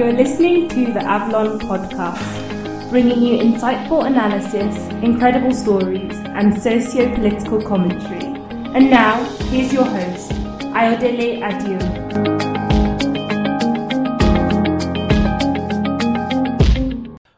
You're 0.00 0.14
listening 0.14 0.66
to 0.70 0.94
the 0.94 1.04
Avalon 1.04 1.58
Podcast, 1.60 2.88
bringing 2.88 3.22
you 3.22 3.36
insightful 3.36 4.06
analysis, 4.06 4.74
incredible 5.04 5.52
stories, 5.52 6.16
and 6.28 6.58
socio 6.62 7.14
political 7.14 7.60
commentary. 7.60 8.24
And 8.74 8.88
now, 8.88 9.22
here's 9.50 9.70
your 9.74 9.84
host, 9.84 10.30
Ayodele 10.72 11.42
Adio. 11.42 11.76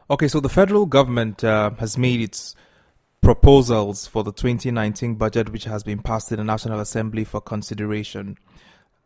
Okay, 0.09 0.29
so 0.29 0.39
the 0.39 0.47
federal 0.47 0.85
government 0.85 1.43
uh, 1.43 1.71
has 1.79 1.97
made 1.97 2.21
its 2.21 2.55
proposals 3.21 4.07
for 4.07 4.23
the 4.23 4.31
2019 4.31 5.15
budget, 5.15 5.51
which 5.51 5.65
has 5.65 5.83
been 5.83 6.01
passed 6.01 6.31
in 6.31 6.37
the 6.37 6.45
National 6.45 6.79
Assembly 6.79 7.25
for 7.25 7.41
consideration. 7.41 8.37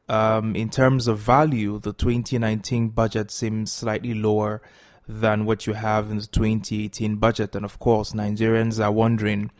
Um, 0.10 0.56
in 0.56 0.70
terms 0.70 1.08
of 1.08 1.20
value, 1.20 1.80
the 1.80 1.94
2019 1.94 2.90
budget 2.90 3.30
seems 3.32 3.72
slightly 3.72 4.14
lower 4.14 4.62
than 5.08 5.46
what 5.46 5.68
you 5.68 5.74
have 5.74 6.10
in 6.12 6.18
the 6.18 6.28
2018 6.28 7.16
budget. 7.16 7.56
And 7.56 7.66
of 7.66 7.80
course, 7.80 8.14
Nigerians 8.14 8.84
are 8.84 8.92
wondering 8.92 9.52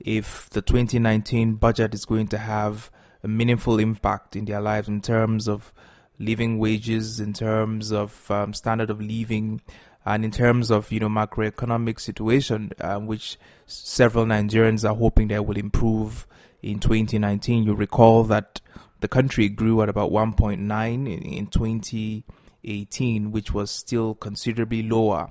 if 0.00 0.50
the 0.50 0.62
2019 0.62 1.54
budget 1.54 1.94
is 1.94 2.04
going 2.04 2.28
to 2.28 2.38
have 2.38 2.90
a 3.22 3.28
meaningful 3.28 3.78
impact 3.78 4.34
in 4.34 4.44
their 4.44 4.60
lives 4.60 4.88
in 4.88 5.00
terms 5.00 5.48
of 5.48 5.72
living 6.18 6.58
wages, 6.58 7.20
in 7.20 7.32
terms 7.32 7.92
of 7.92 8.30
um, 8.30 8.52
standard 8.52 8.90
of 8.90 9.00
living, 9.00 9.60
and 10.04 10.24
in 10.24 10.30
terms 10.30 10.70
of 10.70 10.90
you 10.90 11.00
know 11.00 11.08
macroeconomic 11.08 12.00
situation, 12.00 12.72
uh, 12.80 12.98
which 12.98 13.36
several 13.66 14.24
Nigerians 14.24 14.88
are 14.88 14.96
hoping 14.96 15.28
that 15.28 15.46
will 15.46 15.56
improve 15.56 16.26
in 16.62 16.78
2019. 16.80 17.64
You 17.64 17.74
recall 17.74 18.24
that 18.24 18.60
the 19.02 19.08
country 19.08 19.48
grew 19.48 19.82
at 19.82 19.88
about 19.88 20.10
1.9 20.10 20.94
in, 20.94 21.06
in 21.06 21.46
2018, 21.48 23.32
which 23.32 23.52
was 23.52 23.70
still 23.70 24.14
considerably 24.14 24.82
lower 24.82 25.30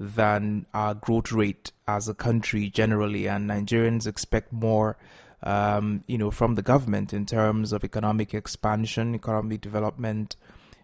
than 0.00 0.64
our 0.72 0.94
growth 0.94 1.30
rate 1.30 1.70
as 1.86 2.08
a 2.08 2.14
country 2.14 2.70
generally, 2.70 3.28
and 3.28 3.48
Nigerians 3.48 4.06
expect 4.06 4.52
more. 4.52 4.96
Um, 5.42 6.04
you 6.06 6.18
know, 6.18 6.30
from 6.30 6.54
the 6.54 6.62
government 6.62 7.14
in 7.14 7.24
terms 7.24 7.72
of 7.72 7.82
economic 7.82 8.34
expansion, 8.34 9.14
economic 9.14 9.62
development 9.62 10.36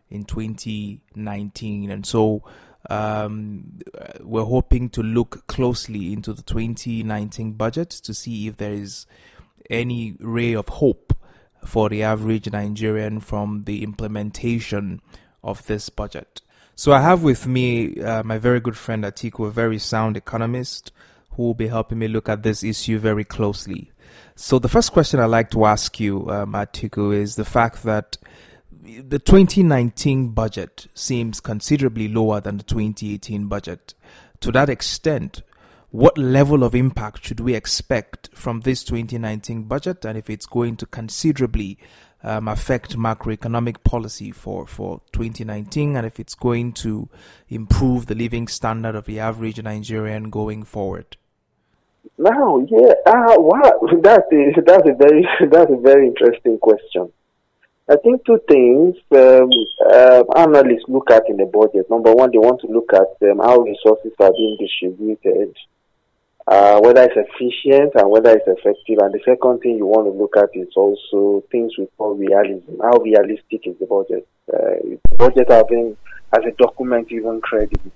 in 0.08 0.24
2019, 0.24 1.90
and 1.90 2.06
so 2.06 2.42
um, 2.88 3.80
we're 4.20 4.44
hoping 4.44 4.88
to 4.90 5.02
look 5.02 5.46
closely 5.46 6.12
into 6.12 6.32
the 6.32 6.42
2019 6.42 7.52
budget 7.52 7.90
to 7.90 8.14
see 8.14 8.48
if 8.48 8.56
there 8.56 8.72
is 8.72 9.06
any 9.68 10.16
ray 10.20 10.54
of 10.54 10.68
hope 10.68 11.12
for 11.66 11.88
the 11.88 12.02
average 12.02 12.50
Nigerian 12.50 13.20
from 13.20 13.64
the 13.64 13.82
implementation 13.82 15.00
of 15.42 15.66
this 15.66 15.88
budget. 15.88 16.42
So 16.74 16.92
I 16.92 17.00
have 17.00 17.22
with 17.22 17.46
me 17.46 18.00
uh, 18.00 18.22
my 18.22 18.38
very 18.38 18.60
good 18.60 18.76
friend 18.76 19.04
Atiku, 19.04 19.46
a 19.46 19.50
very 19.50 19.78
sound 19.78 20.16
economist, 20.16 20.92
who 21.32 21.44
will 21.44 21.54
be 21.54 21.68
helping 21.68 21.98
me 21.98 22.08
look 22.08 22.28
at 22.28 22.42
this 22.42 22.62
issue 22.62 22.98
very 22.98 23.24
closely. 23.24 23.92
So 24.34 24.58
the 24.58 24.68
first 24.68 24.92
question 24.92 25.20
I'd 25.20 25.26
like 25.26 25.50
to 25.52 25.64
ask 25.64 25.98
you, 25.98 26.28
um, 26.30 26.52
Atiku, 26.52 27.14
is 27.14 27.36
the 27.36 27.44
fact 27.44 27.82
that 27.84 28.18
the 28.82 29.18
2019 29.18 30.28
budget 30.30 30.86
seems 30.94 31.40
considerably 31.40 32.08
lower 32.08 32.40
than 32.40 32.58
the 32.58 32.64
2018 32.64 33.46
budget. 33.46 33.94
To 34.40 34.52
that 34.52 34.68
extent, 34.68 35.42
what 35.96 36.18
level 36.18 36.62
of 36.62 36.74
impact 36.74 37.24
should 37.24 37.40
we 37.40 37.54
expect 37.54 38.28
from 38.34 38.60
this 38.60 38.84
2019 38.84 39.62
budget 39.62 40.04
and 40.04 40.18
if 40.18 40.28
it's 40.28 40.44
going 40.44 40.76
to 40.76 40.84
considerably 40.84 41.78
um, 42.22 42.48
affect 42.48 42.98
macroeconomic 42.98 43.82
policy 43.82 44.30
for, 44.30 44.66
for 44.66 45.00
2019 45.12 45.96
and 45.96 46.06
if 46.06 46.20
it's 46.20 46.34
going 46.34 46.70
to 46.70 47.08
improve 47.48 48.04
the 48.06 48.14
living 48.14 48.46
standard 48.46 48.94
of 48.94 49.06
the 49.06 49.18
average 49.18 49.62
Nigerian 49.62 50.28
going 50.28 50.64
forward? 50.64 51.16
Now, 52.18 52.58
yeah, 52.68 52.92
uh, 53.06 53.36
wow, 53.38 53.80
that's 54.02 54.30
a, 54.30 54.60
that's 54.66 54.88
a 54.90 54.94
very 54.94 55.26
that's 55.50 55.72
a 55.72 55.80
very 55.80 56.08
interesting 56.08 56.58
question. 56.58 57.10
I 57.88 57.96
think 57.96 58.22
two 58.26 58.40
things 58.48 58.96
um, 59.12 59.48
uh, 59.90 60.24
analysts 60.36 60.84
look 60.88 61.10
at 61.10 61.22
in 61.30 61.38
the 61.38 61.46
budget. 61.46 61.88
Number 61.88 62.12
one, 62.12 62.32
they 62.32 62.38
want 62.38 62.60
to 62.60 62.66
look 62.66 62.92
at 62.92 63.30
um, 63.30 63.38
how 63.38 63.60
resources 63.60 64.12
are 64.20 64.32
being 64.32 64.58
distributed, 64.60 65.56
uh, 66.46 66.78
whether 66.80 67.02
it's 67.02 67.16
efficient 67.16 67.92
and 67.96 68.10
whether 68.10 68.30
it's 68.30 68.46
effective. 68.46 68.98
And 69.00 69.12
the 69.12 69.20
second 69.24 69.60
thing 69.60 69.76
you 69.76 69.86
want 69.86 70.06
to 70.06 70.12
look 70.12 70.36
at 70.36 70.50
is 70.54 70.72
also 70.76 71.44
things 71.50 71.72
we 71.76 71.88
call 71.98 72.14
realism. 72.14 72.80
How 72.80 72.98
realistic 72.98 73.66
is 73.66 73.76
the 73.78 73.86
budget? 73.86 74.26
Uh, 74.52 74.74
is 74.84 74.98
the 75.10 75.16
budget 75.16 75.50
having, 75.50 75.96
as 76.32 76.44
a 76.46 76.52
document, 76.52 77.10
even 77.10 77.40
credible? 77.40 77.90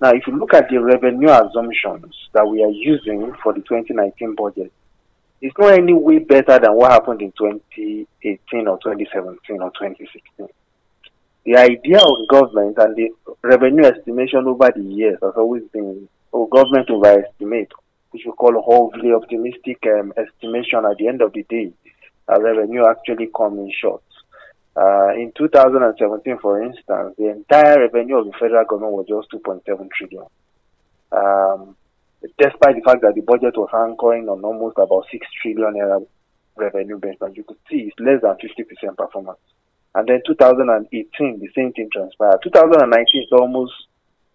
Now, 0.00 0.10
if 0.10 0.26
you 0.26 0.36
look 0.36 0.54
at 0.54 0.68
the 0.70 0.78
revenue 0.78 1.28
assumptions 1.28 2.14
that 2.32 2.46
we 2.46 2.64
are 2.64 2.70
using 2.70 3.32
for 3.42 3.52
the 3.52 3.60
2019 3.60 4.34
budget, 4.34 4.72
it's 5.40 5.56
not 5.58 5.74
any 5.74 5.92
way 5.92 6.20
better 6.20 6.58
than 6.58 6.74
what 6.74 6.92
happened 6.92 7.20
in 7.20 7.32
2018 7.32 8.66
or 8.66 8.78
2017 8.78 9.60
or 9.60 9.70
2016. 9.70 10.48
The 11.44 11.56
idea 11.56 11.98
of 11.98 12.28
government 12.28 12.78
and 12.78 12.96
the 12.96 13.10
revenue 13.42 13.84
estimation 13.84 14.46
over 14.46 14.72
the 14.74 14.82
years 14.82 15.18
has 15.22 15.34
always 15.36 15.64
been 15.70 16.08
oh, 16.34 16.46
government 16.46 16.90
overestimate, 16.90 17.72
which 18.10 18.22
we 18.26 18.32
call 18.32 18.62
overly 18.66 19.12
optimistic 19.12 19.78
um, 19.86 20.12
estimation 20.16 20.84
at 20.84 20.98
the 20.98 21.08
end 21.08 21.22
of 21.22 21.32
the 21.32 21.44
day. 21.48 21.72
Uh, 22.28 22.40
revenue 22.40 22.84
actually 22.88 23.28
coming 23.36 23.70
short. 23.80 24.02
Uh, 24.76 25.14
in 25.14 25.32
2017, 25.36 26.38
for 26.38 26.62
instance, 26.62 27.14
the 27.16 27.30
entire 27.30 27.80
revenue 27.80 28.18
of 28.18 28.26
the 28.26 28.32
federal 28.32 28.64
government 28.64 28.92
was 28.92 29.06
just 29.06 29.30
2.7 29.30 29.62
trillion. 29.96 30.26
Um, 31.12 31.76
despite 32.38 32.74
the 32.74 32.82
fact 32.84 33.02
that 33.02 33.14
the 33.14 33.20
budget 33.20 33.56
was 33.56 33.70
anchoring 33.72 34.28
on 34.28 34.42
almost 34.42 34.78
about 34.78 35.06
6 35.12 35.26
trillion 35.42 36.06
revenue 36.56 36.98
benchmark, 36.98 37.36
you 37.36 37.44
could 37.44 37.58
see 37.70 37.92
it's 37.92 38.00
less 38.00 38.20
than 38.22 38.34
50% 38.34 38.96
performance. 38.96 39.38
And 39.94 40.08
then 40.08 40.22
2018, 40.26 41.38
the 41.38 41.48
same 41.54 41.72
thing 41.72 41.88
transpired. 41.92 42.40
2019 42.42 43.22
is 43.22 43.28
almost 43.30 43.72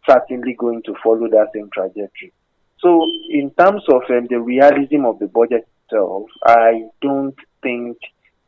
certainly 0.09 0.55
going 0.57 0.81
to 0.83 0.95
follow 1.03 1.27
that 1.29 1.49
same 1.53 1.69
trajectory. 1.73 2.33
So, 2.79 3.05
in 3.29 3.51
terms 3.51 3.83
of 3.89 4.03
um, 4.09 4.27
the 4.29 4.39
realism 4.39 5.05
of 5.05 5.19
the 5.19 5.27
budget 5.27 5.67
itself, 5.85 6.29
I 6.45 6.85
don't 7.01 7.35
think 7.61 7.97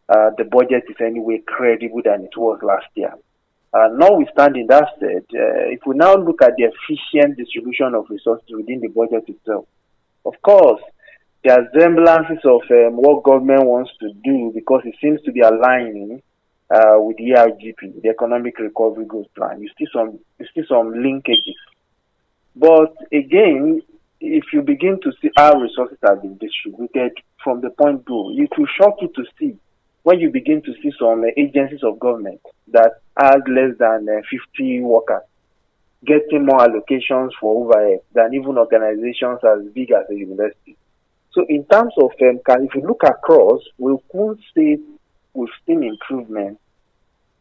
uh, 0.08 0.32
the 0.38 0.46
budget 0.46 0.84
is 0.90 0.96
any 1.00 1.20
way 1.20 1.44
credible 1.46 2.02
than 2.04 2.24
it 2.24 2.38
was 2.38 2.60
last 2.64 2.88
year. 2.96 3.14
Uh, 3.74 3.88
notwithstanding 3.94 4.68
that 4.68 4.88
said, 5.00 5.24
uh, 5.34 5.72
if 5.72 5.80
we 5.86 5.96
now 5.96 6.16
look 6.16 6.42
at 6.42 6.56
the 6.58 6.64
efficient 6.64 7.38
distribution 7.38 7.94
of 7.96 8.06
resources 8.10 8.48
within 8.52 8.82
the 8.82 8.90
budget 8.90 9.24
itself, 9.28 9.66
of 10.26 10.34
course, 10.42 10.82
there 11.44 11.60
are 11.60 11.68
semblances 11.78 12.44
of 12.44 12.62
um, 12.70 12.98
what 12.98 13.24
government 13.24 13.66
wants 13.66 13.92
to 14.00 14.14
do 14.24 14.52
because 14.54 14.82
it 14.86 14.96
seems 15.02 15.22
to 15.24 15.32
be 15.32 15.40
aligning 15.40 16.22
uh, 16.74 16.96
with 17.00 17.18
the 17.18 17.32
ERGP, 17.32 18.02
the 18.02 18.09
Economic 18.09 18.58
Recovery 18.59 19.06
Growth 19.06 19.34
Plan. 19.36 19.62
You 19.62 19.70
see 19.78 19.88
some, 19.94 20.20
you 20.40 20.46
see 20.56 20.64
some 20.68 20.94
linkages. 20.94 21.56
But 22.56 22.94
again, 23.12 23.82
if 24.20 24.46
you 24.54 24.62
begin 24.62 25.00
to 25.02 25.12
see 25.22 25.30
how 25.36 25.56
resources 25.59 25.98
have 26.04 26.22
been 26.22 26.38
distributed 26.38 27.14
from 27.44 27.62
the 27.62 27.72
point 27.72 28.06
go, 28.06 28.32
it 28.32 28.50
will 28.58 28.68
shock 28.80 28.96
you 29.02 29.09
to 29.16 29.24
see 29.40 29.58
when 30.04 30.20
you 30.20 30.30
begin 30.32 30.62
to 30.62 30.74
see 30.82 30.92
some 31.00 31.24
uh, 31.24 31.28
agencies 31.38 31.84
of 31.84 32.00
government 32.00 32.42
that 32.68 33.02
has 33.18 33.42
less 33.48 33.78
than 33.78 34.08
uh, 34.09 34.22
50 34.30 34.82
workers 34.82 35.22
getting 36.06 36.46
more 36.46 36.59
allocations 36.59 37.30
for 37.40 37.64
overhead 37.64 38.00
than 38.14 38.34
even 38.34 38.58
organizations 38.58 39.40
as 39.44 39.72
big 39.74 39.92
as 39.92 40.09
a 40.09 40.16
university. 40.16 40.76
So 41.34 41.46
in 41.47 41.64
terms 41.66 41.94
of, 41.97 42.12
um, 42.22 42.40
can, 42.46 42.66
if 42.66 42.76
you 42.76 42.82
look 42.82 43.03
across, 43.03 43.62
we 43.78 43.96
could 44.12 44.40
say 44.56 44.79
we've 45.34 45.50
seen 45.66 45.84
improvement 45.84 46.60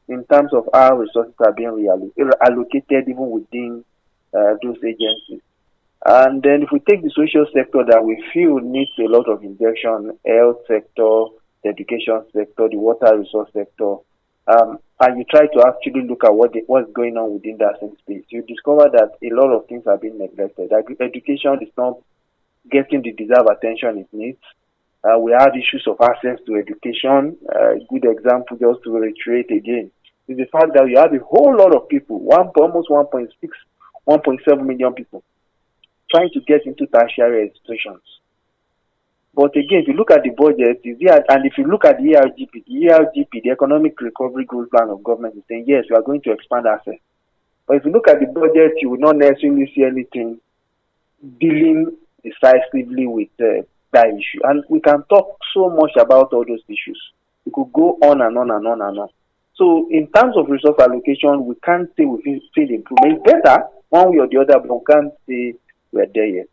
in 0.08 0.24
terms 0.24 0.52
of 0.52 0.68
how 0.72 0.96
resources 0.96 1.34
are 1.38 1.52
being 1.52 1.70
reallocated 1.70 3.08
even 3.08 3.30
within 3.30 3.84
uh, 4.34 4.54
those 4.62 4.78
agencies. 4.78 5.40
And 6.04 6.42
then 6.42 6.62
if 6.62 6.70
we 6.72 6.80
take 6.80 7.02
the 7.02 7.12
social 7.14 7.46
sector 7.54 7.84
that 7.86 8.02
we 8.04 8.24
feel 8.32 8.58
needs 8.58 8.90
a 8.98 9.08
lot 9.08 9.28
of 9.28 9.44
injection, 9.44 10.18
health 10.26 10.58
sector, 10.66 11.24
the 11.62 11.68
education 11.68 12.24
sector, 12.32 12.68
the 12.68 12.78
water 12.78 13.16
resource 13.18 13.50
sector, 13.52 13.96
um, 14.46 14.78
and 15.00 15.18
you 15.18 15.24
try 15.30 15.46
to 15.46 15.64
actually 15.66 16.08
look 16.08 16.24
at 16.24 16.34
what 16.34 16.52
the, 16.52 16.62
what's 16.66 16.90
going 16.92 17.16
on 17.16 17.34
within 17.34 17.58
that 17.58 17.76
same 17.80 17.96
space, 17.98 18.24
you 18.30 18.42
discover 18.42 18.88
that 18.92 19.12
a 19.22 19.34
lot 19.34 19.52
of 19.52 19.66
things 19.66 19.86
are 19.86 19.98
being 19.98 20.18
neglected. 20.18 20.72
Education 20.72 21.58
is 21.60 21.72
not 21.76 21.98
getting 22.70 23.02
the 23.02 23.12
deserved 23.12 23.48
attention 23.50 23.98
it 23.98 24.08
needs. 24.12 24.40
Uh, 25.02 25.18
we 25.18 25.32
have 25.32 25.52
issues 25.56 25.84
of 25.86 25.96
access 26.02 26.38
to 26.46 26.56
education. 26.56 27.36
Uh, 27.48 27.72
good 27.88 28.04
example, 28.04 28.56
just 28.58 28.82
to 28.84 28.92
reiterate 28.92 29.50
again, 29.50 29.90
is 30.28 30.36
the 30.36 30.44
fact 30.52 30.74
that 30.74 30.84
we 30.84 30.94
have 30.94 31.12
a 31.14 31.24
whole 31.24 31.56
lot 31.56 31.74
of 31.74 31.88
people, 31.88 32.20
one 32.20 32.48
almost 32.56 32.90
1.6, 32.90 33.28
1.7 34.06 34.66
million 34.66 34.92
people, 34.92 35.22
trying 36.10 36.30
to 36.34 36.40
get 36.42 36.66
into 36.66 36.86
tertiary 36.86 37.48
institutions. 37.48 38.02
But 39.34 39.56
again, 39.56 39.82
if 39.82 39.88
you 39.88 39.94
look 39.94 40.10
at 40.10 40.22
the 40.22 40.30
budget, 40.30 40.82
and 40.84 41.46
if 41.46 41.56
you 41.56 41.64
look 41.64 41.84
at 41.84 41.98
the 41.98 42.12
ERGP, 42.12 42.64
the 42.66 42.88
ERGP, 42.88 43.42
the 43.44 43.50
Economic 43.50 43.98
Recovery 44.00 44.44
Growth 44.44 44.70
Plan 44.70 44.90
of 44.90 45.02
government, 45.04 45.36
is 45.36 45.44
saying 45.48 45.64
yes, 45.66 45.84
we 45.88 45.96
are 45.96 46.02
going 46.02 46.20
to 46.22 46.32
expand 46.32 46.66
access. 46.66 46.98
But 47.66 47.76
if 47.76 47.84
you 47.84 47.92
look 47.92 48.08
at 48.08 48.18
the 48.20 48.26
budget, 48.26 48.72
you 48.82 48.90
will 48.90 48.98
not 48.98 49.16
necessarily 49.16 49.72
see 49.74 49.84
anything 49.84 50.40
dealing 51.38 51.96
decisively 52.24 53.06
with 53.06 53.28
uh, 53.40 53.62
that 53.92 54.06
issue. 54.08 54.40
And 54.44 54.64
we 54.68 54.80
can 54.80 55.02
talk 55.08 55.38
so 55.54 55.68
much 55.70 55.92
about 55.98 56.32
all 56.32 56.44
those 56.46 56.62
issues. 56.68 57.00
We 57.44 57.52
could 57.52 57.72
go 57.72 57.98
on 58.02 58.20
and 58.20 58.36
on 58.36 58.50
and 58.50 58.66
on 58.66 58.80
and 58.82 58.98
on. 58.98 59.08
So, 59.56 59.88
in 59.90 60.06
terms 60.08 60.36
of 60.36 60.48
resource 60.48 60.76
allocation, 60.80 61.44
we 61.44 61.54
can't 61.62 61.88
say 61.96 62.04
we 62.04 62.22
feel 62.54 62.70
improvement. 62.70 63.20
It's 63.26 63.32
better 63.44 63.64
one 63.90 64.12
way 64.12 64.18
or 64.18 64.28
the 64.28 64.38
other, 64.38 64.58
but 64.66 64.74
we 64.74 64.84
can't 64.88 65.12
say 65.28 65.54
we're 65.92 66.06
there 66.14 66.26
yet. 66.26 66.46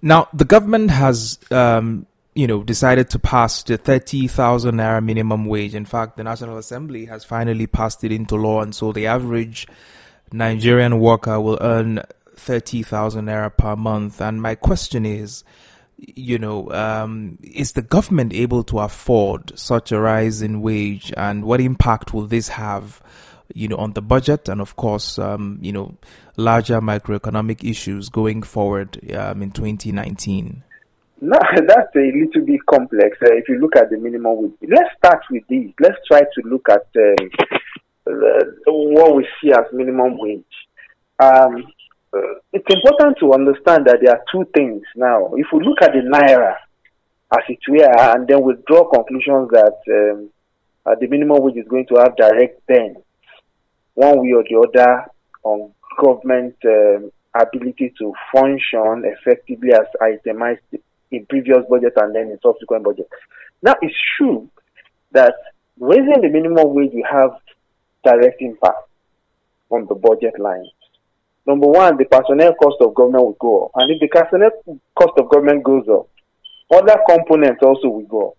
Now, 0.00 0.28
the 0.32 0.44
government 0.44 0.90
has, 0.92 1.38
um, 1.50 2.06
you 2.34 2.46
know, 2.46 2.62
decided 2.62 3.10
to 3.10 3.18
pass 3.18 3.62
the 3.62 3.76
30,000 3.76 4.74
naira 4.74 5.04
minimum 5.04 5.46
wage. 5.46 5.74
In 5.74 5.84
fact, 5.84 6.16
the 6.16 6.24
National 6.24 6.58
Assembly 6.58 7.06
has 7.06 7.24
finally 7.24 7.66
passed 7.66 8.04
it 8.04 8.12
into 8.12 8.36
law, 8.36 8.62
and 8.62 8.74
so 8.74 8.92
the 8.92 9.06
average 9.06 9.66
Nigerian 10.32 11.00
worker 11.00 11.40
will 11.40 11.58
earn 11.60 12.02
30,000 12.36 13.26
naira 13.26 13.54
per 13.54 13.76
month. 13.76 14.20
And 14.20 14.40
my 14.40 14.54
question 14.54 15.04
is, 15.04 15.44
you 15.98 16.38
know, 16.38 16.70
um, 16.72 17.38
is 17.42 17.72
the 17.72 17.82
government 17.82 18.32
able 18.32 18.62
to 18.64 18.80
afford 18.80 19.58
such 19.58 19.92
a 19.92 20.00
rise 20.00 20.42
in 20.42 20.60
wage, 20.60 21.12
and 21.16 21.44
what 21.44 21.60
impact 21.60 22.12
will 22.12 22.26
this 22.26 22.48
have, 22.48 23.02
you 23.54 23.68
know, 23.68 23.76
on 23.76 23.94
the 23.94 24.02
budget, 24.02 24.48
and 24.48 24.60
of 24.60 24.76
course, 24.76 25.18
um, 25.18 25.58
you 25.62 25.72
know, 25.72 25.96
larger 26.36 26.80
macroeconomic 26.80 27.68
issues 27.68 28.08
going 28.08 28.42
forward 28.42 29.00
um, 29.14 29.42
in 29.42 29.50
2019? 29.50 30.62
No, 31.20 31.38
that's 31.66 31.96
a 31.96 32.12
little 32.14 32.44
bit 32.44 32.60
complex. 32.66 33.16
Uh, 33.22 33.34
if 33.34 33.48
you 33.48 33.58
look 33.58 33.76
at 33.76 33.90
the 33.90 33.96
minimum 33.96 34.42
wage, 34.42 34.70
let's 34.70 34.90
start 34.98 35.22
with 35.30 35.44
this. 35.48 35.70
Let's 35.80 35.96
try 36.06 36.20
to 36.20 36.42
look 36.48 36.68
at 36.68 36.86
um, 36.96 37.30
what 38.66 39.16
we 39.16 39.26
see 39.40 39.50
as 39.52 39.64
minimum 39.72 40.18
wage. 40.18 40.44
Um, 41.18 41.64
it's 42.52 42.74
important 42.74 43.18
to 43.20 43.32
understand 43.32 43.86
that 43.86 43.98
there 44.02 44.12
are 44.12 44.24
two 44.30 44.48
things 44.54 44.82
now. 44.94 45.32
If 45.34 45.46
we 45.52 45.64
look 45.64 45.82
at 45.82 45.92
the 45.92 46.00
naira 46.00 46.56
as 47.32 47.44
it 47.48 47.58
were, 47.68 48.14
and 48.14 48.26
then 48.26 48.42
we 48.42 48.54
draw 48.66 48.88
conclusions 48.88 49.50
that 49.50 49.78
um, 49.88 50.30
uh, 50.86 50.94
the 51.00 51.08
minimum 51.08 51.42
wage 51.42 51.56
is 51.56 51.68
going 51.68 51.86
to 51.86 51.96
have 51.96 52.16
direct 52.16 52.64
bend 52.66 52.96
one 53.94 54.20
way 54.20 54.32
or 54.32 54.44
the 54.44 54.56
other 54.56 55.06
on 55.42 55.72
government 56.02 56.54
um, 56.64 57.10
ability 57.34 57.92
to 57.98 58.12
function 58.32 59.02
effectively 59.04 59.72
as 59.72 59.86
itemized 60.00 60.60
in 61.10 61.26
previous 61.26 61.64
budget 61.68 61.92
and 61.96 62.14
then 62.14 62.30
in 62.30 62.38
subsequent 62.42 62.84
budget. 62.84 63.08
Now, 63.62 63.74
it's 63.80 63.96
true 64.16 64.48
that 65.12 65.34
raising 65.80 66.20
the 66.20 66.28
minimum 66.28 66.74
wage 66.74 66.90
will 66.92 67.04
have 67.10 67.38
direct 68.04 68.40
impact 68.40 68.88
on 69.70 69.86
the 69.86 69.94
budget 69.94 70.38
lines. 70.38 70.68
Number 71.46 71.68
one, 71.68 71.96
the 71.96 72.04
personnel 72.04 72.54
cost 72.54 72.76
of 72.80 72.94
government 72.94 73.24
will 73.24 73.38
go 73.38 73.64
up. 73.66 73.70
And 73.76 73.90
if 73.90 74.00
the 74.00 74.08
personnel 74.08 74.50
cost 74.94 75.12
of 75.18 75.28
government 75.30 75.62
goes 75.62 75.86
up, 75.88 76.08
other 76.70 76.98
components 77.08 77.62
also 77.62 77.88
will 77.88 78.06
go 78.06 78.28
up. 78.30 78.36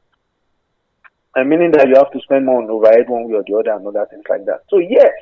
And 1.35 1.49
meaning 1.49 1.71
that 1.71 1.87
you 1.87 1.95
have 1.95 2.11
to 2.11 2.19
spend 2.21 2.45
more 2.45 2.61
on 2.61 2.69
overhead 2.69 3.07
one 3.07 3.29
way 3.29 3.35
or 3.35 3.43
the 3.47 3.55
other 3.55 3.77
and 3.77 3.87
other 3.87 4.07
things 4.09 4.25
like 4.29 4.45
that. 4.45 4.63
So 4.69 4.79
yes, 4.79 5.13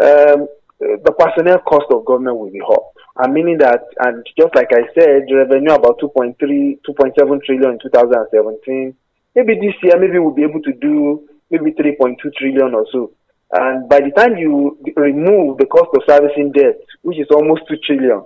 um, 0.00 0.48
the 0.78 1.12
personnel 1.18 1.58
cost 1.60 1.86
of 1.90 2.04
government 2.04 2.38
will 2.38 2.50
be 2.50 2.60
up. 2.60 2.92
And 3.18 3.34
meaning 3.34 3.58
that, 3.58 3.82
and 4.00 4.24
just 4.38 4.54
like 4.54 4.68
I 4.72 4.84
said, 4.94 5.26
revenue 5.32 5.72
about 5.72 5.98
2.3, 6.00 6.36
2.7 6.38 7.42
trillion 7.44 7.72
in 7.72 7.78
2017. 7.80 8.94
Maybe 9.34 9.54
this 9.54 9.74
year, 9.82 9.98
maybe 9.98 10.18
we'll 10.18 10.34
be 10.34 10.44
able 10.44 10.62
to 10.62 10.72
do 10.72 11.28
maybe 11.50 11.72
3.2 11.72 12.16
trillion 12.38 12.74
or 12.74 12.86
so. 12.92 13.12
And 13.52 13.88
by 13.88 14.00
the 14.00 14.10
time 14.10 14.36
you 14.36 14.78
remove 14.96 15.58
the 15.58 15.66
cost 15.66 15.90
of 15.94 16.02
servicing 16.08 16.52
debt, 16.52 16.80
which 17.02 17.18
is 17.18 17.28
almost 17.30 17.62
2 17.68 17.76
trillion 17.86 18.24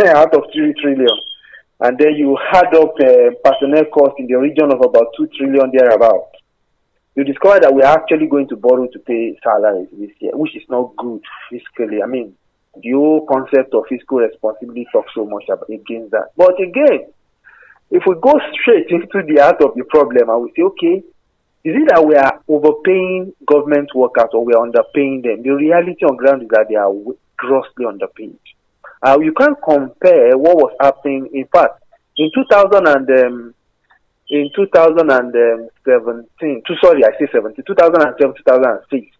out 0.06 0.34
of 0.34 0.44
3 0.52 0.74
trillion, 0.80 1.16
and 1.80 1.98
then 1.98 2.14
you 2.16 2.38
add 2.52 2.74
up 2.74 2.94
uh, 2.96 3.36
personnel 3.44 3.84
cost 3.92 4.14
in 4.18 4.26
the 4.26 4.38
region 4.38 4.72
of 4.72 4.80
about 4.80 5.12
2 5.18 5.28
trillion 5.36 5.70
thereabout, 5.72 6.30
you 7.16 7.24
discover 7.24 7.60
that 7.60 7.74
we're 7.74 7.84
actually 7.84 8.26
going 8.26 8.48
to 8.48 8.56
borrow 8.56 8.86
to 8.88 8.98
pay 9.00 9.38
salaries 9.42 9.88
this 9.92 10.10
year, 10.20 10.32
which 10.34 10.56
is 10.56 10.64
not 10.68 10.94
good 10.96 11.22
fiscally. 11.50 12.02
I 12.02 12.06
mean, 12.06 12.34
the 12.82 12.92
whole 12.92 13.26
concept 13.26 13.72
of 13.74 13.84
fiscal 13.88 14.18
responsibility 14.18 14.86
talks 14.92 15.12
so 15.14 15.24
much 15.24 15.44
about, 15.48 15.68
against 15.70 16.10
that. 16.12 16.28
But 16.36 16.60
again, 16.60 17.08
if 17.90 18.02
we 18.06 18.14
go 18.20 18.38
straight 18.60 18.86
into 18.90 19.22
the 19.26 19.40
heart 19.40 19.62
of 19.62 19.74
the 19.76 19.84
problem 19.84 20.28
and 20.28 20.42
we 20.42 20.52
say, 20.56 20.62
okay, 20.62 21.02
is 21.66 21.74
it 21.74 21.90
that 21.90 22.06
we 22.06 22.14
are 22.14 22.38
overpaying 22.46 23.34
government 23.44 23.92
workers 23.92 24.30
or 24.32 24.44
we 24.44 24.54
are 24.54 24.64
underpaying 24.64 25.24
them? 25.24 25.42
The 25.42 25.50
reality 25.50 26.04
on 26.04 26.14
ground 26.14 26.42
is 26.42 26.48
that 26.50 26.68
they 26.68 26.76
are 26.76 26.92
grossly 27.36 27.84
underpaid. 27.84 28.38
Uh, 29.02 29.18
you 29.20 29.34
can't 29.34 29.60
compare 29.60 30.38
what 30.38 30.56
was 30.56 30.72
happening. 30.80 31.28
In 31.34 31.48
fact, 31.48 31.82
in 32.16 32.30
2000 32.32 32.86
and 32.86 33.10
um, 33.10 33.52
in 34.30 34.48
2017, 34.54 36.62
sorry, 36.80 37.04
I 37.04 37.10
say 37.18 37.26
17, 37.32 37.64
2007, 37.66 38.34
2006, 38.46 39.16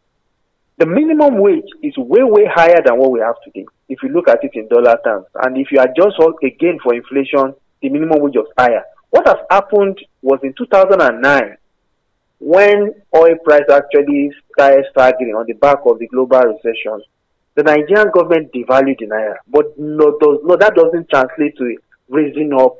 the 0.79 0.87
minimum 0.87 1.39
wage 1.39 1.69
is 1.83 1.97
way, 1.97 2.23
way 2.23 2.45
higher 2.47 2.81
than 2.85 2.97
what 2.97 3.11
we 3.11 3.19
have 3.19 3.43
today. 3.43 3.67
If 3.89 4.05
you 4.05 4.11
look 4.11 4.29
at 4.29 4.45
it 4.45 4.55
in 4.55 4.69
dollar 4.69 5.01
terms, 5.03 5.27
and 5.43 5.59
if 5.59 5.73
you 5.73 5.81
adjust 5.81 6.21
all 6.21 6.35
again 6.45 6.79
for 6.81 6.95
inflation, 6.95 7.55
the 7.83 7.89
minimum 7.89 8.21
wage 8.21 8.37
was 8.37 8.53
higher. 8.57 8.85
What 9.11 9.27
has 9.27 9.39
happened 9.51 9.99
was 10.23 10.39
in 10.45 10.55
2009, 10.55 11.57
when 12.47 12.95
oil 13.13 13.35
price 13.45 13.69
actually 13.73 14.31
started 14.53 14.87
staggering 14.93 15.35
on 15.35 15.47
the 15.49 15.55
back 15.55 15.79
of 15.85 15.99
the 15.99 16.07
global 16.07 16.39
recession, 16.39 17.03
the 17.57 17.65
Nigerian 17.65 18.13
government 18.15 18.53
devalued 18.53 19.01
the 19.01 19.07
naira. 19.07 19.35
But 19.49 19.77
no, 19.77 20.17
does, 20.21 20.39
no, 20.45 20.55
that 20.55 20.77
doesn't 20.77 21.11
translate 21.11 21.57
to 21.59 21.77
raising 22.09 22.53
up 22.53 22.77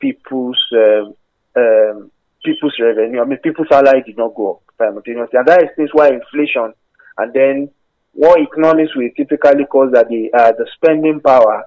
people's 0.00 0.58
um, 0.72 1.14
um, 1.54 2.10
people's 2.44 2.74
revenue. 2.80 3.20
I 3.20 3.24
mean, 3.24 3.38
people's 3.38 3.68
salary 3.70 4.02
did 4.04 4.16
not 4.16 4.34
go 4.34 4.54
up 4.54 4.62
simultaneously, 4.78 5.38
and 5.38 5.46
that 5.46 5.62
explains 5.62 5.90
why 5.92 6.08
inflation 6.08 6.74
and 7.18 7.32
then 7.32 7.70
what 8.14 8.40
economists 8.40 8.96
will 8.96 9.10
typically 9.16 9.64
call 9.66 9.88
that 9.92 10.08
the 10.08 10.28
uh, 10.34 10.50
the 10.58 10.66
spending 10.74 11.20
power 11.20 11.62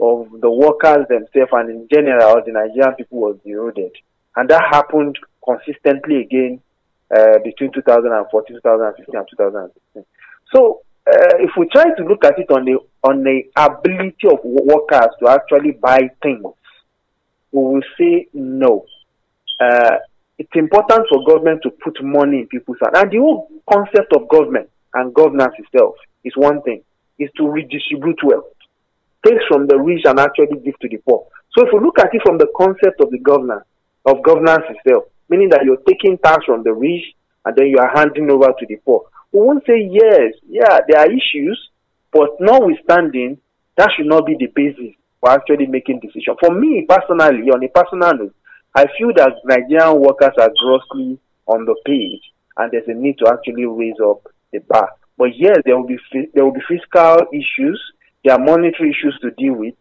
of 0.00 0.28
the 0.40 0.50
workers 0.50 1.04
themselves 1.10 1.52
and 1.52 1.68
in 1.68 1.88
general 1.92 2.40
the 2.46 2.52
Nigerian 2.52 2.94
people 2.94 3.18
was 3.20 3.36
eroded, 3.44 3.92
and 4.36 4.48
that 4.48 4.64
happened 4.72 5.18
consistently 5.44 6.22
again 6.22 6.62
uh, 7.14 7.38
between 7.44 7.72
2014, 7.72 8.56
2015, 8.62 9.16
and 9.16 9.26
2016. 9.30 10.04
So, 10.54 10.82
uh, 11.10 11.36
if 11.40 11.50
we 11.56 11.66
try 11.68 11.84
to 11.96 12.04
look 12.04 12.24
at 12.24 12.38
it 12.38 12.50
on 12.50 12.64
the 12.64 12.78
on 13.02 13.24
the 13.24 13.42
ability 13.56 14.28
of 14.30 14.38
workers 14.44 15.10
to 15.18 15.28
actually 15.28 15.72
buy 15.72 16.10
things, 16.22 16.44
we 17.52 17.62
will 17.62 17.82
say 17.98 18.28
no. 18.34 18.84
Uh, 19.58 19.96
it's 20.38 20.54
important 20.54 21.06
for 21.08 21.24
government 21.26 21.62
to 21.62 21.70
put 21.70 21.96
money 22.02 22.40
in 22.40 22.46
people's 22.46 22.78
hands, 22.82 23.02
and 23.02 23.10
the 23.10 23.18
whole 23.18 23.48
concept 23.70 24.12
of 24.14 24.28
government 24.28 24.68
and 24.94 25.14
governance 25.14 25.54
itself 25.58 25.94
is 26.24 26.32
one 26.36 26.62
thing: 26.62 26.82
is 27.18 27.30
to 27.36 27.48
redistribute 27.48 28.20
wealth, 28.22 28.54
take 29.26 29.38
from 29.48 29.66
the 29.66 29.78
rich 29.78 30.02
and 30.04 30.20
actually 30.20 30.60
give 30.64 30.78
to 30.78 30.88
the 30.88 30.98
poor. 30.98 31.26
So, 31.56 31.66
if 31.66 31.72
we 31.72 31.80
look 31.80 31.98
at 31.98 32.14
it 32.14 32.22
from 32.24 32.38
the 32.38 32.48
concept 32.56 33.00
of 33.00 33.10
the 33.10 33.18
governance 33.18 33.64
of 34.06 34.22
governance 34.22 34.64
itself, 34.70 35.04
meaning 35.30 35.48
that 35.50 35.64
you're 35.64 35.80
taking 35.88 36.18
tax 36.18 36.44
from 36.44 36.62
the 36.62 36.72
rich 36.72 37.04
and 37.44 37.56
then 37.56 37.68
you 37.68 37.78
are 37.78 37.90
handing 37.94 38.30
over 38.30 38.52
to 38.58 38.66
the 38.66 38.76
poor. 38.84 39.06
We 39.32 39.40
won't 39.40 39.64
say 39.64 39.88
yes, 39.90 40.34
yeah, 40.48 40.80
there 40.88 40.98
are 41.00 41.06
issues, 41.10 41.70
but 42.12 42.30
notwithstanding, 42.40 43.38
that 43.76 43.90
should 43.96 44.06
not 44.06 44.26
be 44.26 44.36
the 44.38 44.48
basis 44.54 44.94
for 45.20 45.30
actually 45.30 45.66
making 45.66 46.00
decisions. 46.00 46.36
For 46.40 46.52
me 46.52 46.84
personally, 46.88 47.48
on 47.50 47.64
a 47.64 47.68
personal 47.68 48.14
note, 48.14 48.34
I 48.74 48.86
feel 48.98 49.12
that 49.16 49.34
Nigerian 49.44 50.00
workers 50.00 50.34
are 50.38 50.50
grossly 50.58 51.18
underpaid, 51.48 52.20
and 52.56 52.70
there's 52.72 52.88
a 52.88 52.94
need 52.94 53.18
to 53.18 53.28
actually 53.28 53.66
raise 53.66 53.98
up 54.04 54.26
the 54.52 54.58
bar. 54.58 54.90
But 55.16 55.36
yes, 55.36 55.58
there 55.64 55.76
will 55.76 55.86
be 55.86 55.98
there 56.34 56.44
will 56.44 56.52
be 56.52 56.60
fiscal 56.68 57.18
issues, 57.32 57.80
there 58.24 58.34
are 58.34 58.38
monetary 58.38 58.90
issues 58.90 59.18
to 59.22 59.30
deal 59.32 59.54
with, 59.54 59.74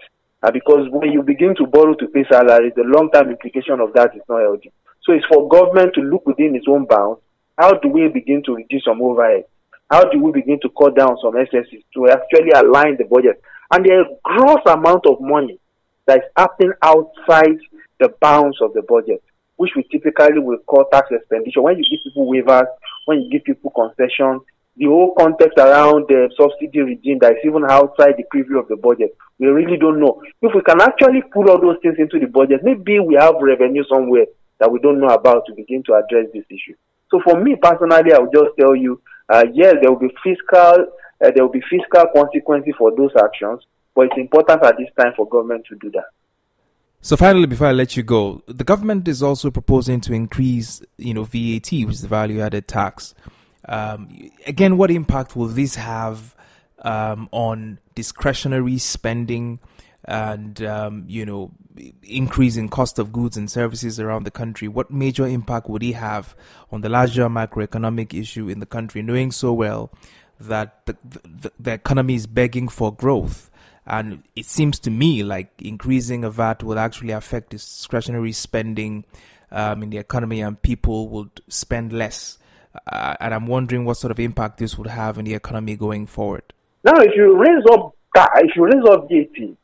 because 0.53 0.88
when 0.91 1.12
you 1.12 1.24
begin 1.24 1.56
to 1.56 1.65
borrow 1.65 1.94
to 1.96 2.08
pay 2.08 2.25
salaries, 2.32 2.74
the 2.75 2.84
long 2.84 3.10
term 3.12 3.29
implication 3.29 3.79
of 3.79 3.94
that 3.94 4.15
is 4.15 4.22
not 4.29 4.41
healthy. 4.41 4.72
So 5.03 5.13
it's 5.13 5.25
for 5.25 5.48
government 5.48 5.94
to 5.96 6.01
look 6.01 6.25
within 6.25 6.56
its 6.56 6.65
own 6.68 6.86
bounds. 6.86 7.22
How 7.58 7.74
do 7.74 7.89
we 7.89 8.08
begin 8.08 8.44
to 8.46 8.56
reduce 8.56 8.86
some 8.86 9.01
overhead? 9.01 9.46
How 9.89 10.03
do 10.03 10.22
we 10.22 10.32
begin 10.32 10.60
to 10.62 10.70
cut 10.77 10.96
down 10.96 11.18
some 11.22 11.36
excesses 11.36 11.84
to 11.96 12.10
actually 12.10 12.51
align 12.51 12.98
the 12.98 13.06
budget? 13.06 13.41
And 13.72 13.86
there 13.86 14.01
is 14.01 14.08
a 14.08 14.18
gross 14.24 14.62
amount 14.68 15.06
of 15.08 15.20
money 15.20 15.60
that 16.06 16.20
is 16.20 16.24
happening 16.38 16.74
outside 16.82 17.58
the 18.00 18.13
bounds 18.22 18.62
of 18.62 18.74
the 18.74 18.82
budget, 18.84 19.24
which 19.58 19.72
we 19.75 19.84
typically 19.91 20.39
will 20.39 20.60
call 20.60 20.86
tax 20.91 21.08
expenditure. 21.12 21.62
When 21.62 21.77
you 21.77 21.84
give 21.84 22.03
people 22.03 22.27
waivers, 22.27 22.68
when 23.06 23.22
you 23.22 23.29
give 23.29 23.46
people 23.46 23.72
concessions, 23.72 24.41
the 24.77 24.86
whole 24.86 25.13
context 25.15 25.58
around 25.58 26.06
the 26.08 26.29
subsidy 26.39 26.79
regime 26.79 27.20
that 27.20 27.34
is 27.34 27.44
even 27.44 27.65
outside 27.70 28.15
the 28.15 28.24
preview 28.34 28.60
of 28.60 28.68
the 28.70 28.77
budget, 28.77 29.15
we 29.38 29.48
really 29.48 29.77
don't 29.77 30.00
know. 30.00 30.22
If 30.41 30.53
we 30.56 30.62
can 30.62 30.79
actually 30.82 31.22
put 31.34 31.50
all 31.50 31.60
those 31.60 31.77
things 31.82 31.96
into 32.00 32.20
the 32.20 32.27
budget, 32.27 32.62
maybe 32.63 33.00
we 33.00 33.15
have 33.15 33.36
revenue 33.41 33.84
somewhere 33.89 34.25
that 34.60 34.72
we 34.72 34.80
don't 34.80 35.00
know 35.00 35.08
about 35.08 35.46
to 35.48 35.54
begin 35.54 35.84
to 35.84 35.94
address 35.94 36.28
this 36.34 36.46
issue. 36.50 36.75
So 37.12 37.22
for 37.24 37.39
me 37.39 37.56
personally, 37.56 38.13
I 38.13 38.20
would 38.20 38.34
just 38.34 38.51
tell 38.60 38.75
you, 38.75 39.01
Uh, 39.30 39.44
yes, 39.54 39.75
there 39.82 39.92
will 39.92 40.00
be 40.00 40.13
fiscal 40.24 40.88
uh, 41.22 41.32
there 41.36 41.44
will 41.44 41.51
be 41.51 41.62
fiscal 41.70 42.06
consequences 42.16 42.74
for 42.78 42.96
those 42.96 43.12
actions, 43.18 43.66
but 43.94 44.04
it's 44.06 44.18
important 44.18 44.63
at 44.63 44.78
this 44.78 44.88
time 44.98 45.13
for 45.16 45.28
government 45.28 45.66
to 45.68 45.75
do 45.75 45.92
that. 45.92 46.06
So 47.01 47.16
finally, 47.16 47.46
before 47.46 47.68
I 47.68 47.72
let 47.72 47.96
you 47.96 48.04
go, 48.04 48.42
the 48.48 48.63
government 48.63 49.08
is 49.08 49.22
also 49.22 49.51
proposing 49.51 50.01
to 50.01 50.13
increase, 50.13 50.82
you 50.98 51.13
know, 51.13 51.24
VAT, 51.24 51.72
which 51.72 51.89
is 51.89 52.01
the 52.01 52.08
value-added 52.08 52.68
tax. 52.68 53.13
Um, 53.68 54.32
again, 54.48 54.78
what 54.78 54.92
impact 54.92 55.36
will 55.36 55.48
this 55.48 55.75
have 55.75 56.36
um, 56.80 57.30
on 57.32 57.80
discretionary 57.96 58.78
spending 58.78 59.60
and, 60.10 60.63
um, 60.63 61.06
you 61.08 61.24
know, 61.24 61.51
increase 62.01 62.58
in 62.58 62.68
cost 62.68 62.98
of 62.98 63.13
goods 63.13 63.38
and 63.38 63.50
services 63.50 64.00
around 64.00 64.24
the 64.24 64.32
country? 64.32 64.68
What 64.68 64.89
major 64.89 65.28
impact 65.28 65.70
would 65.70 65.84
it 65.84 65.94
have 65.94 66.36
on 66.72 66.82
the 66.82 66.89
larger 66.89 67.30
macroeconomic 67.30 68.20
issue 68.20 68.50
in 68.50 68.60
the 68.60 68.66
country, 68.66 69.04
knowing 69.04 69.32
so 69.32 69.54
well 69.54 69.92
that 70.39 70.84
the, 70.88 70.98
the, 71.24 71.51
the 71.60 71.74
economy 71.74 72.16
is 72.16 72.25
begging 72.25 72.68
for 72.68 72.94
growth? 72.94 73.51
And 73.86 74.24
it 74.36 74.46
seems 74.46 74.80
to 74.80 74.89
me 74.89 75.24
like 75.24 75.51
increasing 75.60 76.24
a 76.24 76.32
VAT 76.32 76.63
will 76.63 76.80
actually 76.80 77.12
affect 77.12 77.51
discretionary 77.51 78.32
spending 78.32 79.06
um, 79.51 79.84
in 79.84 79.92
the 79.92 79.98
economy 79.98 80.42
and 80.42 80.60
people 80.60 81.08
would 81.10 81.42
spend 81.48 81.94
less. 81.94 82.39
Uh, 82.92 83.16
and 83.20 83.34
I'm 83.34 83.46
wondering 83.46 83.86
what 83.86 83.98
sort 83.98 84.12
of 84.12 84.20
impact 84.20 84.58
this 84.58 84.78
would 84.78 84.88
have 84.88 85.20
in 85.20 85.25
the 85.25 85.36
economy 85.36 85.75
going 85.75 86.08
forward. 86.08 86.54
Now, 86.84 86.94
if 86.98 87.12
you 87.16 87.38
raise 87.38 87.63
up 87.72 87.96
if 88.16 88.56
you 88.56 88.66
raise 88.66 88.84
up 88.89 89.08
VAT, 89.08 89.56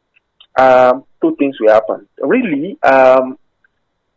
um, 0.57 1.03
two 1.21 1.35
things 1.37 1.59
will 1.59 1.73
happen. 1.73 2.07
Really, 2.21 2.77
um, 2.83 3.37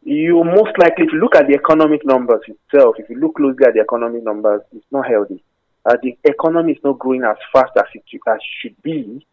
you 0.03 0.43
most 0.45 0.73
likely, 0.79 1.05
if 1.07 1.13
you 1.13 1.21
look 1.21 1.35
at 1.37 1.47
the 1.49 1.55
economic 1.55 2.05
numbers 2.05 2.41
itself, 2.47 2.97
if 2.99 3.11
you 3.11 3.17
look 3.17 3.37
closely 3.37 3.67
at 3.67 3.75
the 3.75 3.81
economic 3.81 4.25
numbers, 4.25 4.63
it's 4.73 4.87
not 4.91 5.07
healthy. 5.07 5.43
Uh, 5.85 5.97
the 6.03 6.17
economy 6.25 6.73
is 6.73 6.79
not 6.85 6.99
growing 6.99 7.23
as 7.25 7.37
fast 7.53 7.73
as 7.77 7.85
it 7.95 8.03
as 8.27 8.39
should 8.61 8.81
be, 8.83 9.25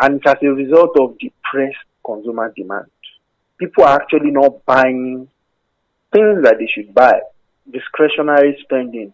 and 0.00 0.16
it's 0.16 0.26
as 0.26 0.36
a 0.42 0.48
result 0.48 0.98
of 0.98 1.18
depressed 1.18 1.76
consumer 2.04 2.52
demand. 2.56 2.86
People 3.58 3.84
are 3.84 4.00
actually 4.00 4.30
not 4.30 4.64
buying 4.66 5.28
things 6.12 6.42
that 6.42 6.56
they 6.58 6.66
should 6.66 6.94
buy. 6.94 7.20
Discretionary 7.70 8.58
spending 8.62 9.12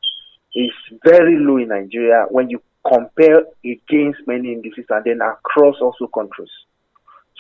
is 0.55 0.73
very 1.05 1.37
low 1.39 1.59
in 1.59 1.69
Nigeria 1.69 2.27
when 2.31 2.51
you 2.51 2.61
compare 2.87 3.43
against 3.65 4.27
many 4.27 4.53
indices 4.53 4.87
and 4.89 5.05
then 5.05 5.21
across 5.21 5.77
also 5.81 6.07
countries. 6.07 6.51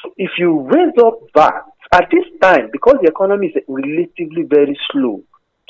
So 0.02 0.12
if 0.16 0.30
you 0.38 0.60
raise 0.60 0.96
up 1.02 1.18
VAT 1.34 1.64
at 1.92 2.08
this 2.10 2.24
time, 2.40 2.70
because 2.72 2.96
the 3.02 3.08
economy 3.08 3.48
is 3.48 3.62
relatively 3.68 4.42
very 4.48 4.78
slow, 4.90 5.22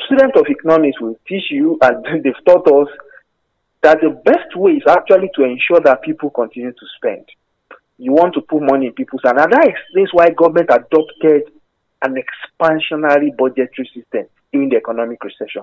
students 0.07 0.39
of 0.39 0.47
economics 0.49 1.01
will 1.01 1.17
teach 1.27 1.51
you, 1.51 1.79
and 1.83 2.25
they've 2.25 2.45
taught 2.47 2.67
us 2.69 2.89
that 3.83 3.99
the 4.01 4.11
best 4.25 4.55
way 4.57 4.73
is 4.73 4.83
actually 4.89 5.31
to 5.35 5.45
ensure 5.45 5.81
that 5.81 6.03
people 6.03 6.31
continue 6.31 6.73
to 6.73 6.87
spend. 6.97 7.25
You 7.97 8.13
want 8.13 8.35
to 8.35 8.43
put 8.43 8.63
money 8.63 8.87
in 8.87 8.93
people's 8.93 9.23
hands, 9.25 9.41
and 9.43 9.53
that 9.53 9.69
explains 9.69 10.11
why 10.13 10.31
government 10.31 10.71
adopted 10.71 11.51
an 12.03 12.17
expansionary 12.17 13.37
budgetary 13.37 13.89
system 13.95 14.27
in 14.53 14.69
the 14.69 14.77
economic 14.77 15.23
recession. 15.23 15.63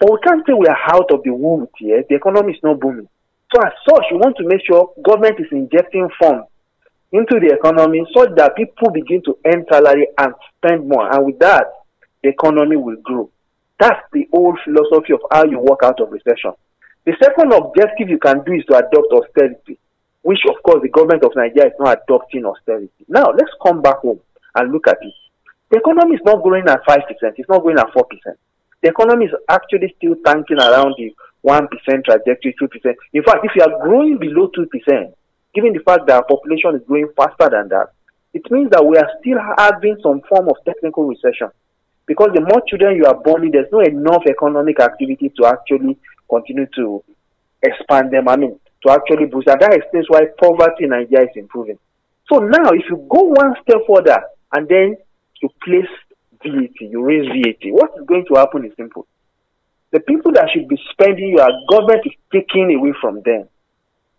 But 0.00 0.12
we 0.12 0.18
can't 0.22 0.44
say 0.46 0.52
we 0.52 0.66
are 0.66 0.94
out 0.94 1.10
of 1.10 1.22
the 1.22 1.32
woods 1.32 1.70
here. 1.78 2.04
The 2.08 2.16
economy 2.16 2.52
is 2.52 2.62
not 2.62 2.80
booming. 2.80 3.08
So 3.54 3.62
as 3.62 3.72
such, 3.88 4.04
you 4.10 4.18
want 4.18 4.36
to 4.38 4.44
make 4.46 4.60
sure 4.66 4.92
government 5.04 5.38
is 5.38 5.46
injecting 5.52 6.08
funds 6.20 6.46
into 7.12 7.38
the 7.40 7.54
economy 7.54 8.04
so 8.14 8.26
that 8.36 8.56
people 8.56 8.90
begin 8.90 9.22
to 9.24 9.38
earn 9.46 9.64
salary 9.70 10.08
and 10.18 10.34
spend 10.56 10.88
more. 10.88 11.12
And 11.12 11.26
with 11.26 11.38
that, 11.38 11.66
the 12.22 12.30
economy 12.30 12.76
will 12.76 12.96
grow. 13.02 13.30
That's 13.78 14.00
the 14.12 14.28
old 14.32 14.58
philosophy 14.64 15.12
of 15.12 15.20
how 15.30 15.44
you 15.44 15.58
work 15.58 15.80
out 15.84 16.00
of 16.00 16.10
recession. 16.10 16.52
The 17.04 17.14
second 17.22 17.52
objective 17.52 18.08
you 18.08 18.18
can 18.18 18.42
do 18.44 18.52
is 18.54 18.64
to 18.66 18.76
adopt 18.76 19.12
austerity, 19.12 19.78
which 20.22 20.40
of 20.48 20.60
course 20.64 20.82
the 20.82 20.88
government 20.88 21.24
of 21.24 21.32
Nigeria 21.36 21.68
is 21.68 21.76
not 21.78 21.98
adopting 22.02 22.44
austerity. 22.44 23.04
Now 23.08 23.30
let's 23.30 23.52
come 23.62 23.80
back 23.82 23.98
home 23.98 24.20
and 24.56 24.72
look 24.72 24.88
at 24.88 24.98
it. 25.02 25.14
The 25.70 25.78
economy 25.78 26.16
is 26.16 26.22
not 26.24 26.42
growing 26.42 26.66
at 26.68 26.84
5%, 26.84 26.98
it's 27.36 27.48
not 27.48 27.62
growing 27.62 27.78
at 27.78 27.92
4%. 27.94 28.02
The 28.82 28.88
economy 28.88 29.26
is 29.26 29.32
actually 29.48 29.94
still 29.96 30.16
tanking 30.24 30.58
around 30.58 30.94
the 30.98 31.14
1% 31.44 31.68
trajectory, 32.04 32.54
2%. 32.60 32.94
In 33.12 33.22
fact, 33.22 33.44
if 33.44 33.52
you 33.54 33.62
are 33.62 33.82
growing 33.82 34.18
below 34.18 34.50
2%, 34.56 35.12
given 35.56 35.72
the 35.72 35.80
fact 35.80 36.06
that 36.06 36.16
our 36.16 36.24
population 36.28 36.76
is 36.76 36.86
growing 36.86 37.08
faster 37.16 37.48
than 37.48 37.68
that, 37.72 37.96
it 38.34 38.44
means 38.50 38.68
that 38.70 38.84
we 38.84 38.98
are 38.98 39.08
still 39.18 39.40
having 39.56 39.96
some 40.02 40.20
form 40.28 40.48
of 40.52 40.56
technical 40.66 41.08
recession. 41.08 41.48
Because 42.04 42.30
the 42.34 42.42
more 42.42 42.60
children 42.68 42.96
you 42.96 43.06
are 43.06 43.16
born, 43.16 43.50
there's 43.50 43.72
not 43.72 43.88
enough 43.88 44.22
economic 44.28 44.78
activity 44.78 45.32
to 45.40 45.46
actually 45.46 45.96
continue 46.28 46.66
to 46.76 47.02
expand 47.62 48.12
them. 48.12 48.28
I 48.28 48.36
mean, 48.36 48.60
to 48.84 48.92
actually 48.92 49.24
boost. 49.26 49.48
And 49.48 49.60
that 49.60 49.72
explains 49.72 50.06
why 50.08 50.28
poverty 50.38 50.84
in 50.84 50.90
Nigeria 50.90 51.24
is 51.24 51.34
improving. 51.34 51.78
So 52.30 52.38
now, 52.38 52.70
if 52.76 52.84
you 52.90 53.06
go 53.08 53.22
one 53.22 53.56
step 53.62 53.80
further 53.88 54.20
and 54.52 54.68
then 54.68 54.96
you 55.40 55.48
place 55.64 55.88
VAT, 56.44 56.76
you 56.80 57.02
raise 57.02 57.26
VAT, 57.26 57.72
what 57.72 57.90
is 57.98 58.06
going 58.06 58.26
to 58.28 58.34
happen 58.34 58.66
is 58.66 58.72
simple. 58.76 59.06
The 59.92 60.00
people 60.00 60.32
that 60.32 60.50
should 60.52 60.68
be 60.68 60.76
spending 60.92 61.30
your 61.30 61.48
government 61.70 62.04
is 62.04 62.12
taking 62.30 62.74
away 62.76 62.92
from 63.00 63.22
them. 63.24 63.48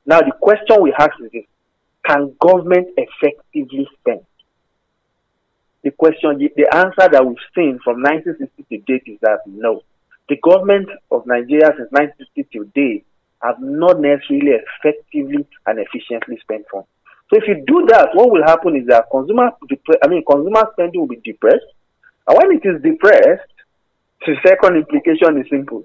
Now, 0.08 0.22
the 0.22 0.32
question 0.40 0.82
we 0.82 0.94
ask 0.98 1.12
is 1.22 1.32
this 1.34 1.44
Can 2.06 2.34
government 2.40 2.88
effectively 2.96 3.88
spend? 4.00 4.22
The 5.84 5.92
question, 5.92 6.40
the 6.40 6.68
answer 6.74 7.12
that 7.12 7.26
we've 7.26 7.38
seen 7.54 7.80
from 7.84 8.02
1960 8.02 8.64
to 8.72 8.78
date 8.88 9.04
is 9.06 9.20
that 9.22 9.40
no. 9.46 9.84
The 10.30 10.38
government 10.42 10.90
of 11.12 11.28
Nigeria 11.28 11.76
since 11.76 11.92
1960 11.92 12.44
to 12.56 12.66
date 12.74 13.06
have 13.44 13.60
not 13.60 14.00
necessarily 14.00 14.56
effectively 14.64 15.46
and 15.68 15.80
efficiently 15.80 16.40
spent 16.42 16.66
funds. 16.72 16.88
So 17.30 17.38
if 17.38 17.44
you 17.48 17.64
do 17.68 17.86
that, 17.92 18.10
what 18.16 18.32
will 18.32 18.44
happen 18.44 18.76
is 18.76 18.88
that 18.88 19.12
consumer, 19.12 19.52
I 20.04 20.08
mean, 20.08 20.24
consumer 20.24 20.64
spending 20.72 21.02
will 21.02 21.12
be 21.12 21.22
depressed. 21.24 21.68
And 22.28 22.38
when 22.38 22.56
it 22.56 22.64
is 22.64 22.82
depressed, 22.82 23.52
the 24.26 24.36
second 24.46 24.78
implication 24.78 25.40
is 25.40 25.48
simple. 25.50 25.84